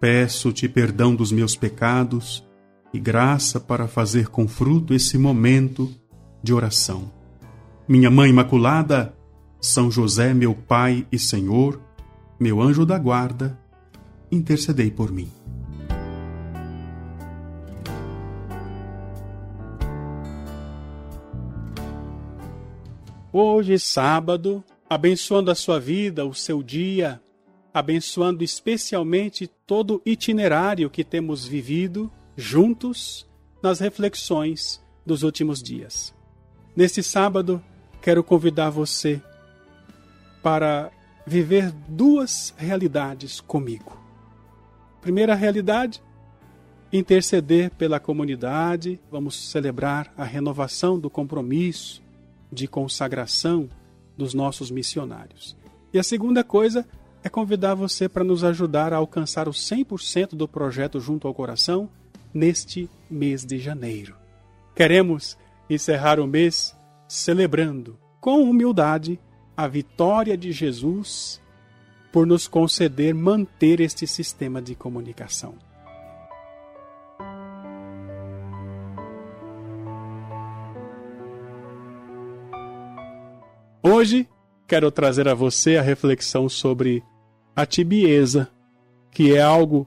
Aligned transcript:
Peço-te 0.00 0.66
perdão 0.66 1.14
dos 1.14 1.30
meus 1.30 1.54
pecados 1.54 2.42
e 2.90 2.98
graça 2.98 3.60
para 3.60 3.86
fazer 3.86 4.28
com 4.28 4.48
fruto 4.48 4.94
esse 4.94 5.18
momento 5.18 5.94
de 6.42 6.54
oração. 6.54 7.12
Minha 7.86 8.10
Mãe 8.10 8.30
Imaculada, 8.30 9.14
São 9.60 9.90
José, 9.90 10.32
meu 10.32 10.54
Pai 10.54 11.06
e 11.12 11.18
Senhor, 11.18 11.78
meu 12.40 12.62
anjo 12.62 12.86
da 12.86 12.98
guarda, 12.98 13.60
intercedei 14.32 14.90
por 14.90 15.12
mim. 15.12 15.30
Hoje, 23.30 23.78
sábado, 23.78 24.64
abençoando 24.88 25.50
a 25.50 25.54
sua 25.54 25.78
vida, 25.78 26.24
o 26.24 26.32
seu 26.32 26.62
dia, 26.62 27.20
abençoando 27.72 28.42
especialmente 28.42 29.46
todo 29.46 29.96
o 29.96 30.02
itinerário 30.04 30.90
que 30.90 31.04
temos 31.04 31.46
vivido 31.46 32.10
juntos 32.36 33.26
nas 33.62 33.80
reflexões 33.80 34.80
dos 35.04 35.22
últimos 35.22 35.62
dias. 35.62 36.14
Neste 36.74 37.02
sábado, 37.02 37.62
quero 38.00 38.24
convidar 38.24 38.70
você 38.70 39.20
para 40.42 40.90
viver 41.26 41.70
duas 41.88 42.54
realidades 42.56 43.40
comigo. 43.40 43.98
Primeira 45.00 45.34
realidade, 45.34 46.02
interceder 46.92 47.70
pela 47.70 48.00
comunidade, 48.00 49.00
vamos 49.10 49.50
celebrar 49.50 50.12
a 50.16 50.24
renovação 50.24 50.98
do 50.98 51.08
compromisso 51.08 52.02
de 52.52 52.66
consagração 52.66 53.68
dos 54.16 54.34
nossos 54.34 54.70
missionários. 54.70 55.56
E 55.92 55.98
a 55.98 56.02
segunda 56.02 56.44
coisa 56.44 56.86
é 57.22 57.28
convidar 57.28 57.74
você 57.74 58.08
para 58.08 58.24
nos 58.24 58.44
ajudar 58.44 58.92
a 58.92 58.96
alcançar 58.96 59.48
o 59.48 59.52
100% 59.52 60.34
do 60.34 60.48
projeto 60.48 60.98
Junto 60.98 61.28
ao 61.28 61.34
Coração 61.34 61.88
neste 62.32 62.88
mês 63.10 63.44
de 63.44 63.58
janeiro. 63.58 64.14
Queremos 64.74 65.36
encerrar 65.68 66.18
o 66.18 66.26
mês 66.26 66.74
celebrando 67.06 67.98
com 68.20 68.42
humildade 68.42 69.18
a 69.56 69.66
vitória 69.66 70.36
de 70.36 70.52
Jesus 70.52 71.40
por 72.12 72.26
nos 72.26 72.48
conceder 72.48 73.14
manter 73.14 73.80
este 73.80 74.06
sistema 74.06 74.60
de 74.60 74.74
comunicação. 74.74 75.54
Hoje 83.82 84.28
quero 84.66 84.90
trazer 84.90 85.26
a 85.28 85.34
você 85.34 85.76
a 85.76 85.82
reflexão 85.82 86.48
sobre 86.48 87.02
a 87.60 87.66
tibieza, 87.66 88.48
que 89.10 89.34
é 89.34 89.42
algo 89.42 89.86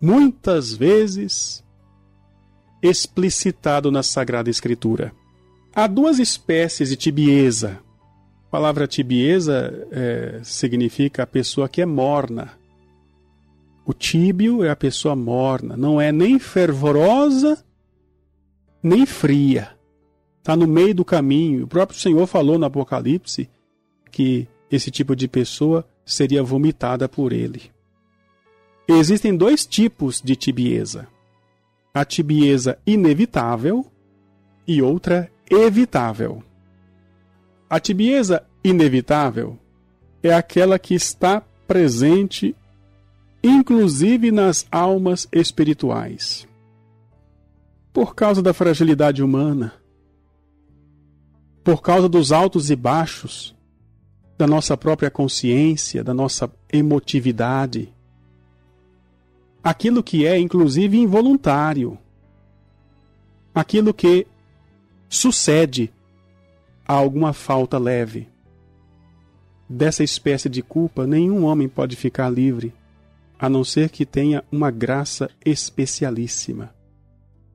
muitas 0.00 0.74
vezes 0.74 1.64
explicitado 2.82 3.90
na 3.90 4.02
Sagrada 4.02 4.50
Escritura. 4.50 5.12
Há 5.74 5.86
duas 5.86 6.18
espécies 6.18 6.90
de 6.90 6.96
tibieza. 6.96 7.80
A 8.46 8.50
palavra 8.50 8.86
tibieza 8.86 9.86
é, 9.90 10.40
significa 10.42 11.22
a 11.22 11.26
pessoa 11.26 11.68
que 11.68 11.82
é 11.82 11.86
morna. 11.86 12.52
O 13.84 13.92
tíbio 13.92 14.62
é 14.62 14.70
a 14.70 14.76
pessoa 14.76 15.16
morna, 15.16 15.76
não 15.76 16.00
é 16.00 16.12
nem 16.12 16.38
fervorosa 16.38 17.64
nem 18.82 19.04
fria. 19.04 19.70
Está 20.38 20.56
no 20.56 20.66
meio 20.66 20.94
do 20.94 21.04
caminho. 21.04 21.64
O 21.64 21.68
próprio 21.68 21.98
Senhor 21.98 22.26
falou 22.26 22.58
no 22.58 22.66
Apocalipse 22.66 23.48
que 24.10 24.48
esse 24.70 24.90
tipo 24.90 25.14
de 25.14 25.28
pessoa 25.28 25.84
seria 26.08 26.42
vomitada 26.42 27.06
por 27.06 27.32
ele. 27.32 27.70
Existem 28.88 29.36
dois 29.36 29.66
tipos 29.66 30.22
de 30.22 30.34
tibieza: 30.34 31.06
a 31.92 32.04
tibieza 32.04 32.78
inevitável 32.86 33.86
e 34.66 34.80
outra 34.80 35.30
evitável. 35.50 36.42
A 37.68 37.78
tibieza 37.78 38.42
inevitável 38.64 39.58
é 40.22 40.32
aquela 40.32 40.78
que 40.78 40.94
está 40.94 41.42
presente 41.66 42.56
inclusive 43.42 44.32
nas 44.32 44.66
almas 44.72 45.28
espirituais. 45.30 46.48
Por 47.92 48.14
causa 48.14 48.42
da 48.42 48.52
fragilidade 48.54 49.22
humana, 49.22 49.74
por 51.62 51.82
causa 51.82 52.08
dos 52.08 52.32
altos 52.32 52.70
e 52.70 52.76
baixos 52.76 53.57
da 54.38 54.46
nossa 54.46 54.76
própria 54.76 55.10
consciência, 55.10 56.04
da 56.04 56.14
nossa 56.14 56.48
emotividade, 56.72 57.92
aquilo 59.64 60.00
que 60.00 60.24
é 60.24 60.38
inclusive 60.38 60.96
involuntário, 60.96 61.98
aquilo 63.52 63.92
que 63.92 64.28
sucede 65.08 65.92
a 66.86 66.94
alguma 66.94 67.32
falta 67.32 67.78
leve. 67.78 68.28
Dessa 69.68 70.04
espécie 70.04 70.48
de 70.48 70.62
culpa, 70.62 71.04
nenhum 71.04 71.44
homem 71.44 71.68
pode 71.68 71.96
ficar 71.96 72.30
livre, 72.30 72.72
a 73.38 73.48
não 73.48 73.64
ser 73.64 73.90
que 73.90 74.06
tenha 74.06 74.44
uma 74.52 74.70
graça 74.70 75.28
especialíssima, 75.44 76.72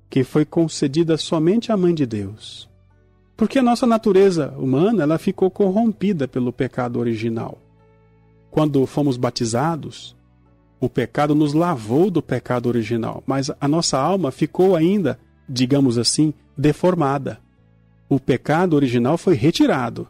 que 0.10 0.24
foi 0.24 0.44
concedida 0.44 1.18
somente 1.18 1.72
à 1.72 1.78
Mãe 1.78 1.96
de 1.96 2.06
Deus. 2.06 2.73
Porque 3.36 3.60
a 3.60 3.64
nossa 3.64 3.88
natureza 3.88 4.54
humana 4.58 5.04
ela 5.04 5.18
ficou 5.18 5.50
corrompida 5.50 6.28
pelo 6.28 6.54
pecado 6.54 7.00
original. 7.00 7.58
Quando 8.52 8.86
fomos 8.86 9.18
batizados, 9.18 10.16
o 10.80 10.88
pecado 10.88 11.34
nos 11.34 11.54
lavou 11.54 12.12
do 12.12 12.22
pecado 12.22 12.68
original, 12.68 13.24
mas 13.26 13.50
a 13.60 13.68
nossa 13.68 13.98
alma 13.98 14.32
ficou 14.32 14.76
ainda, 14.76 15.20
digamos 15.48 15.98
assim, 15.98 16.34
deformada. 16.58 17.40
O 18.08 18.20
pecado 18.20 18.76
original 18.76 19.18
foi 19.18 19.34
retirado 19.34 20.08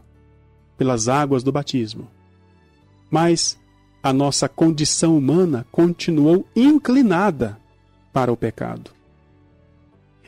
pelas 0.76 1.08
águas 1.08 1.42
do 1.42 1.52
batismo. 1.52 2.08
Mas 3.10 3.58
a 4.02 4.12
nossa 4.12 4.48
condição 4.48 5.16
humana 5.16 5.66
continuou 5.72 6.46
inclinada 6.54 7.56
para 8.12 8.30
o 8.32 8.36
pecado. 8.36 8.90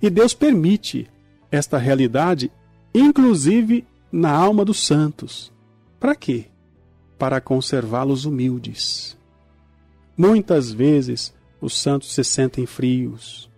E 0.01 0.09
Deus 0.09 0.33
permite 0.33 1.11
esta 1.51 1.77
realidade, 1.77 2.51
inclusive 3.01 3.87
na 4.11 4.31
alma 4.31 4.65
dos 4.65 4.81
santos. 4.81 5.53
Para 5.99 6.15
quê? 6.15 6.47
Para 7.19 7.41
conservá-los 7.41 8.25
humildes 8.25 9.17
Muitas 10.17 10.73
vezes 10.73 11.35
os 11.61 11.79
santos 11.79 12.15
se 12.15 12.25
sentem 12.25 12.65
frios, 12.65 13.51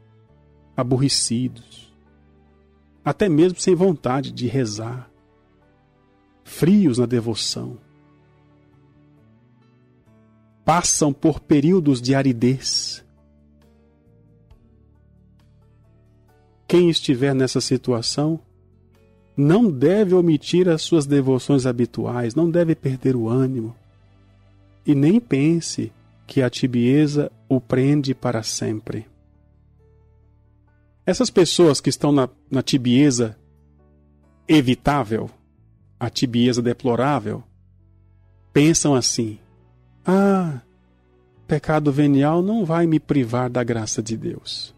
aborrecidos, 0.76 1.94
até 3.04 3.28
mesmo 3.28 3.60
sem 3.60 3.76
vontade 3.76 4.32
de 4.32 4.48
rezar, 4.48 5.08
frios 6.42 6.98
na 6.98 7.06
devoção. 7.06 7.78
Passam 10.64 11.12
por 11.12 11.38
períodos 11.38 12.02
de 12.02 12.14
aridez. 12.14 13.04
Quem 16.66 16.90
estiver 16.90 17.34
nessa 17.34 17.60
situação 17.60 18.40
não 19.38 19.70
deve 19.70 20.16
omitir 20.16 20.68
as 20.68 20.82
suas 20.82 21.06
devoções 21.06 21.64
habituais, 21.64 22.34
não 22.34 22.50
deve 22.50 22.74
perder 22.74 23.14
o 23.14 23.28
ânimo. 23.28 23.72
E 24.84 24.96
nem 24.96 25.20
pense 25.20 25.92
que 26.26 26.42
a 26.42 26.50
tibieza 26.50 27.30
o 27.48 27.60
prende 27.60 28.16
para 28.16 28.42
sempre. 28.42 29.06
Essas 31.06 31.30
pessoas 31.30 31.80
que 31.80 31.88
estão 31.88 32.10
na, 32.10 32.28
na 32.50 32.62
tibieza 32.62 33.38
evitável, 34.48 35.30
a 36.00 36.10
tibieza 36.10 36.60
deplorável, 36.60 37.44
pensam 38.52 38.92
assim: 38.92 39.38
ah, 40.04 40.60
pecado 41.46 41.92
venial 41.92 42.42
não 42.42 42.64
vai 42.64 42.88
me 42.88 42.98
privar 42.98 43.48
da 43.48 43.62
graça 43.62 44.02
de 44.02 44.16
Deus. 44.16 44.74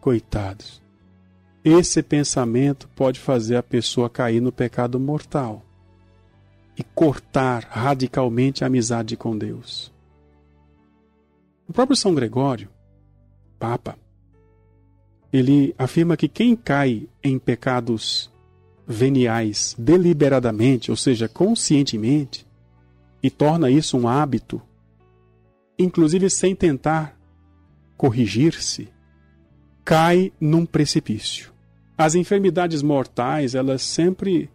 Coitados. 0.00 0.82
Esse 1.64 2.02
pensamento 2.02 2.88
pode 2.96 3.20
fazer 3.20 3.56
a 3.56 3.62
pessoa 3.62 4.08
cair 4.08 4.40
no 4.40 4.50
pecado 4.50 4.98
mortal 4.98 5.62
e 6.76 6.82
cortar 6.82 7.64
radicalmente 7.64 8.64
a 8.64 8.66
amizade 8.66 9.14
com 9.16 9.36
Deus. 9.36 9.92
O 11.68 11.72
próprio 11.72 11.96
São 11.96 12.14
Gregório, 12.14 12.70
Papa, 13.58 13.98
ele 15.30 15.74
afirma 15.78 16.16
que 16.16 16.28
quem 16.28 16.56
cai 16.56 17.06
em 17.22 17.38
pecados 17.38 18.30
veniais 18.86 19.76
deliberadamente, 19.78 20.90
ou 20.90 20.96
seja, 20.96 21.28
conscientemente, 21.28 22.46
e 23.22 23.30
torna 23.30 23.70
isso 23.70 23.98
um 23.98 24.08
hábito, 24.08 24.60
inclusive 25.78 26.30
sem 26.30 26.56
tentar 26.56 27.16
corrigir-se, 27.96 28.88
cai 29.90 30.32
num 30.40 30.64
precipício. 30.64 31.52
As 31.98 32.14
enfermidades 32.14 32.80
mortais, 32.80 33.56
elas 33.56 33.82
sempre 33.82 34.48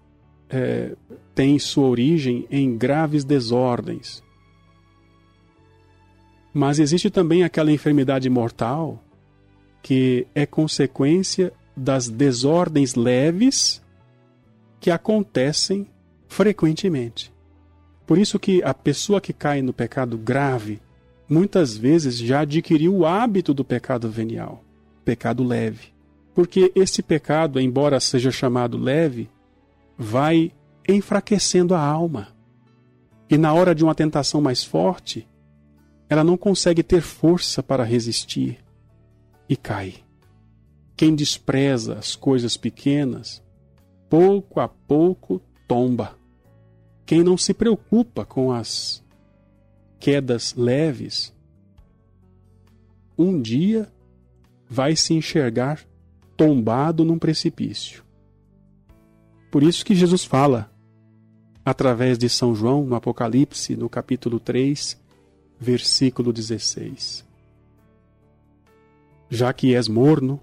é, 0.49 0.95
têm 1.35 1.59
sua 1.59 1.89
origem 1.89 2.47
em 2.49 2.77
graves 2.77 3.25
desordens. 3.25 4.23
Mas 6.53 6.79
existe 6.79 7.09
também 7.09 7.43
aquela 7.43 7.69
enfermidade 7.69 8.29
mortal 8.29 9.03
que 9.83 10.25
é 10.33 10.45
consequência 10.45 11.51
das 11.75 12.07
desordens 12.07 12.95
leves 12.95 13.83
que 14.79 14.89
acontecem 14.89 15.85
frequentemente. 16.29 17.29
Por 18.07 18.17
isso 18.17 18.39
que 18.39 18.63
a 18.63 18.73
pessoa 18.73 19.19
que 19.19 19.33
cai 19.33 19.61
no 19.61 19.73
pecado 19.73 20.17
grave 20.17 20.79
muitas 21.27 21.75
vezes 21.75 22.17
já 22.17 22.39
adquiriu 22.39 22.95
o 22.95 23.05
hábito 23.05 23.53
do 23.53 23.65
pecado 23.65 24.09
venial, 24.09 24.64
pecado 25.05 25.43
leve. 25.43 25.93
Porque 26.33 26.71
esse 26.75 27.01
pecado, 27.01 27.59
embora 27.61 27.99
seja 27.99 28.31
chamado 28.31 28.77
leve, 28.77 29.29
vai 29.97 30.51
enfraquecendo 30.89 31.73
a 31.73 31.79
alma. 31.79 32.35
E 33.29 33.37
na 33.37 33.53
hora 33.53 33.73
de 33.73 33.83
uma 33.83 33.95
tentação 33.95 34.41
mais 34.41 34.63
forte, 34.63 35.27
ela 36.09 36.23
não 36.23 36.35
consegue 36.35 36.83
ter 36.83 37.01
força 37.01 37.63
para 37.63 37.83
resistir 37.83 38.59
e 39.47 39.55
cai. 39.55 39.95
Quem 40.97 41.15
despreza 41.15 41.95
as 41.95 42.15
coisas 42.15 42.57
pequenas, 42.57 43.41
pouco 44.09 44.59
a 44.59 44.67
pouco 44.67 45.41
tomba. 45.67 46.17
Quem 47.05 47.23
não 47.23 47.37
se 47.37 47.53
preocupa 47.53 48.25
com 48.25 48.51
as 48.51 49.03
quedas 49.99 50.53
leves, 50.55 51.33
um 53.17 53.41
dia 53.41 53.91
vai 54.75 54.95
se 54.95 55.13
enxergar 55.13 55.79
tombado 56.35 57.05
num 57.05 57.17
precipício. 57.17 58.03
Por 59.49 59.63
isso 59.63 59.85
que 59.85 59.95
Jesus 59.95 60.25
fala, 60.25 60.69
através 61.63 62.17
de 62.17 62.27
São 62.27 62.53
João, 62.53 62.85
no 62.85 62.95
Apocalipse, 62.95 63.75
no 63.75 63.87
capítulo 63.87 64.39
3, 64.39 65.01
versículo 65.59 66.33
16 66.33 67.25
já 69.29 69.51
que 69.53 69.75
és 69.75 69.87
morno, 69.87 70.39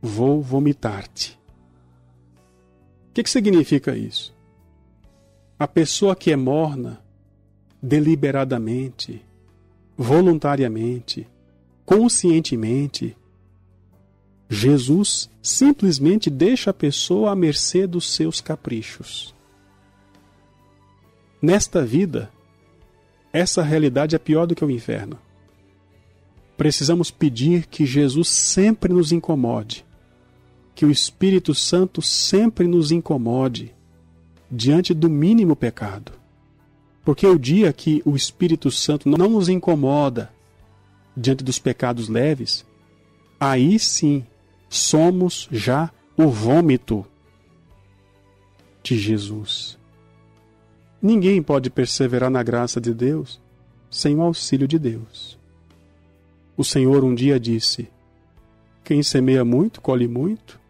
vou 0.00 0.42
vomitar-te. 0.42 1.38
O 3.08 3.14
que, 3.14 3.22
que 3.22 3.30
significa 3.30 3.96
isso? 3.96 4.34
A 5.58 5.68
pessoa 5.68 6.16
que 6.16 6.32
é 6.32 6.36
morna, 6.36 7.00
deliberadamente, 7.80 9.24
voluntariamente, 9.96 11.28
conscientemente, 11.94 13.16
Jesus 14.48 15.30
simplesmente 15.42 16.30
deixa 16.30 16.70
a 16.70 16.74
pessoa 16.74 17.32
à 17.32 17.36
mercê 17.36 17.86
dos 17.86 18.14
seus 18.14 18.40
caprichos. 18.40 19.34
Nesta 21.40 21.84
vida, 21.84 22.30
essa 23.32 23.62
realidade 23.62 24.14
é 24.14 24.18
pior 24.18 24.46
do 24.46 24.54
que 24.54 24.64
o 24.64 24.70
inferno 24.70 25.18
precisamos 26.62 27.10
pedir 27.10 27.66
que 27.66 27.84
Jesus 27.84 28.28
sempre 28.28 28.92
nos 28.92 29.10
incomode, 29.10 29.84
que 30.76 30.86
o 30.86 30.92
Espírito 30.92 31.54
Santo 31.56 32.00
sempre 32.00 32.68
nos 32.68 32.92
incomode 32.92 33.74
diante 34.48 34.94
do 34.94 35.10
mínimo 35.10 35.56
pecado. 35.56 36.12
Porque 37.04 37.26
o 37.26 37.36
dia 37.36 37.72
que 37.72 38.00
o 38.04 38.14
Espírito 38.14 38.70
Santo 38.70 39.08
não 39.08 39.28
nos 39.28 39.48
incomoda 39.48 40.30
diante 41.16 41.44
dos 41.44 41.58
pecados 41.58 42.08
leves, 42.08 42.64
aí 43.38 43.78
sim 43.78 44.24
somos 44.68 45.48
já 45.50 45.90
o 46.16 46.28
vômito 46.28 47.06
de 48.82 48.98
Jesus. 48.98 49.78
Ninguém 51.00 51.42
pode 51.42 51.68
perseverar 51.68 52.30
na 52.30 52.42
graça 52.42 52.80
de 52.80 52.94
Deus 52.94 53.40
sem 53.90 54.16
o 54.16 54.22
auxílio 54.22 54.66
de 54.66 54.78
Deus. 54.78 55.38
O 56.56 56.64
Senhor 56.64 57.04
um 57.04 57.14
dia 57.14 57.38
disse: 57.40 57.88
Quem 58.84 59.02
semeia 59.02 59.44
muito, 59.44 59.80
colhe 59.80 60.06
muito. 60.06 60.60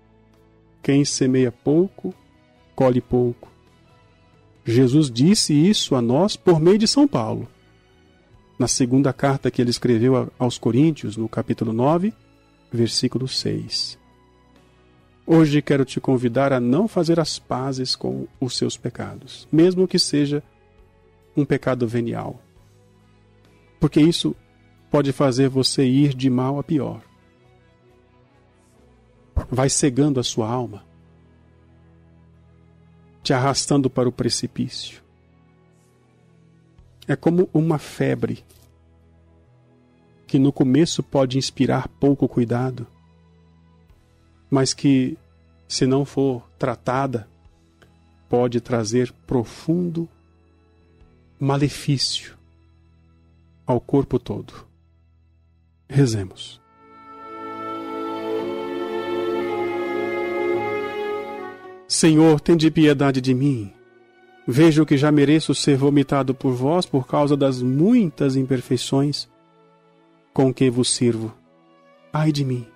Quem 0.83 1.05
semeia 1.05 1.53
pouco, 1.53 2.15
colhe 2.75 3.01
pouco. 3.01 3.51
Jesus 4.65 5.11
disse 5.11 5.53
isso 5.53 5.95
a 5.95 6.03
nós 6.03 6.37
por 6.37 6.61
meio 6.61 6.79
de 6.79 6.89
São 6.89 7.07
Paulo. 7.07 7.49
Na 8.63 8.69
segunda 8.69 9.13
carta 9.13 9.51
que 9.51 9.61
ele 9.61 9.71
escreveu 9.71 10.31
aos 10.39 10.57
Coríntios, 10.57 11.17
no 11.17 11.29
capítulo 11.29 11.73
9, 11.73 12.15
versículo 12.73 13.27
6. 13.27 13.99
Hoje 15.27 15.61
quero 15.61 15.85
te 15.85 16.01
convidar 16.01 16.53
a 16.53 16.61
não 16.61 16.87
fazer 16.87 17.19
as 17.19 17.41
pazes 17.41 17.97
com 17.97 18.29
os 18.41 18.57
seus 18.57 18.77
pecados, 18.77 19.49
mesmo 19.51 19.89
que 19.89 19.99
seja 19.99 20.45
um 21.37 21.45
pecado 21.45 21.89
venial. 21.89 22.41
Porque 23.81 24.01
isso 24.01 24.33
pode 24.93 25.11
fazer 25.11 25.49
você 25.49 25.85
ir 25.85 26.15
de 26.15 26.31
mal 26.31 26.61
a 26.61 26.63
pior. 26.63 27.03
Vai 29.51 29.69
cegando 29.69 30.21
a 30.21 30.23
sua 30.23 30.49
alma, 30.49 30.85
te 33.25 33.33
arrastando 33.33 33.91
para 33.91 34.09
o 34.09 34.13
precipício. 34.13 35.03
É 37.07 37.17
como 37.17 37.49
uma 37.53 37.79
febre 37.79 38.45
que 40.27 40.39
no 40.39 40.53
começo 40.53 41.03
pode 41.03 41.37
inspirar 41.37 41.89
pouco 41.89 42.29
cuidado, 42.29 42.87
mas 44.51 44.73
que, 44.73 45.19
se 45.69 45.87
não 45.87 46.05
for 46.05 46.49
tratada, 46.59 47.29
pode 48.29 48.61
trazer 48.61 49.13
profundo 49.27 50.09
malefício 51.39 52.35
ao 53.67 53.81
corpo 53.81 54.19
todo. 54.19 54.67
Rezemos. 55.89 56.63
Senhor, 61.87 62.41
tende 62.41 62.71
piedade 62.71 63.21
de 63.21 63.35
mim. 63.35 63.71
Vejo 64.47 64.85
que 64.85 64.97
já 64.97 65.13
mereço 65.13 65.55
ser 65.55 65.77
vomitado 65.77 66.35
por 66.35 66.53
vós 66.53 66.85
por 66.85 67.07
causa 67.07 67.37
das 67.37 67.63
muitas 67.63 68.37
imperfeições 68.37 69.29
com 70.33 70.53
que 70.53 70.69
vos 70.71 70.91
sirvo. 70.91 71.33
Ai 72.13 72.33
de 72.33 72.45
mim! 72.45 72.67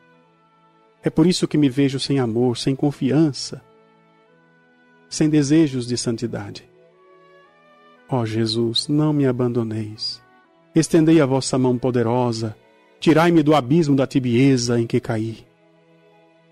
É 1.03 1.11
por 1.11 1.27
isso 1.27 1.47
que 1.47 1.59
me 1.59 1.69
vejo 1.69 1.99
sem 1.99 2.19
amor, 2.19 2.57
sem 2.57 2.75
confiança, 2.75 3.63
sem 5.09 5.29
desejos 5.29 5.87
de 5.87 5.97
santidade. 5.97 6.69
Ó 8.09 8.21
oh 8.21 8.27
Jesus, 8.27 8.89
não 8.89 9.13
me 9.13 9.27
abandoneis. 9.27 10.23
Estendei 10.75 11.21
a 11.21 11.27
vossa 11.27 11.59
mão 11.59 11.79
poderosa 11.79 12.57
Tirai-me 12.99 13.43
do 13.43 13.55
abismo 13.55 13.95
da 13.95 14.07
tibieza 14.07 14.81
em 14.81 14.87
que 14.87 15.01
caí. 15.01 15.47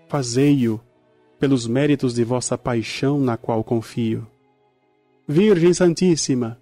Fazei-o 0.07 0.79
pelos 1.39 1.67
méritos 1.67 2.13
de 2.13 2.23
vossa 2.23 2.57
paixão 2.57 3.19
na 3.19 3.35
qual 3.35 3.63
confio. 3.63 4.25
Virgem 5.27 5.73
Santíssima, 5.73 6.59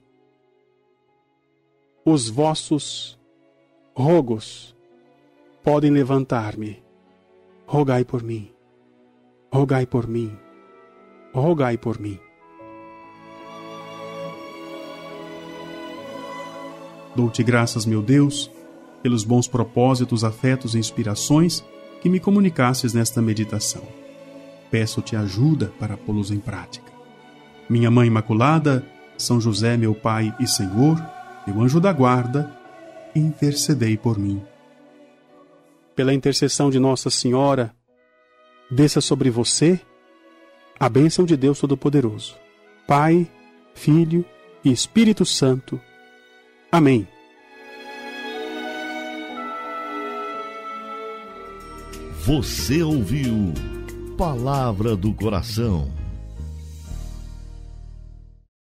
os 2.05 2.29
vossos 2.29 3.19
rogos 3.93 4.75
podem 5.61 5.91
levantar-me. 5.91 6.81
Rogai 7.65 8.05
por 8.05 8.21
mim, 8.23 8.51
rogai 9.51 9.85
por 9.85 10.07
mim, 10.07 10.37
rogai 11.33 11.77
por 11.77 11.99
mim. 11.99 12.19
Dou-te 17.15 17.41
graças, 17.43 17.85
meu 17.85 18.01
Deus 18.01 18.51
pelos 19.03 19.25
bons 19.25 19.49
propósitos, 19.49 20.23
afetos 20.23 20.75
e 20.75 20.79
inspirações 20.79 21.61
que 22.01 22.07
me 22.07 22.21
comunicasses 22.21 22.93
nesta 22.93 23.21
meditação. 23.21 23.83
Peço-te 24.71 25.17
ajuda 25.17 25.73
para 25.77 25.97
pô-los 25.97 26.31
em 26.31 26.39
prática. 26.39 26.92
Minha 27.69 27.89
Mãe 27.89 28.07
Imaculada, 28.07 28.85
São 29.17 29.39
José, 29.39 29.77
meu 29.77 29.95
Pai 29.95 30.35
e 30.39 30.47
Senhor, 30.47 31.01
meu 31.47 31.61
anjo 31.61 31.79
da 31.79 31.91
guarda, 31.91 32.51
intercedei 33.15 33.97
por 33.97 34.17
mim. 34.17 34.41
Pela 35.95 36.13
intercessão 36.13 36.69
de 36.69 36.79
Nossa 36.79 37.09
Senhora, 37.09 37.73
desça 38.69 38.99
sobre 38.99 39.29
você 39.29 39.79
a 40.79 40.89
bênção 40.89 41.25
de 41.25 41.37
Deus 41.37 41.59
Todo-Poderoso, 41.59 42.35
Pai, 42.87 43.29
Filho 43.73 44.25
e 44.63 44.71
Espírito 44.71 45.25
Santo. 45.25 45.79
Amém. 46.71 47.07
Você 52.25 52.81
ouviu 52.81 53.53
Palavra 54.17 54.95
do 54.95 55.13
Coração 55.13 56.02